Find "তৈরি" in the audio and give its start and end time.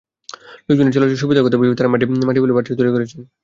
2.79-2.91